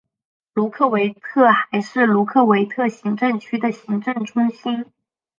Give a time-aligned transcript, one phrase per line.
[0.55, 4.87] 卢科维特还是卢科维特行政区的行政中心。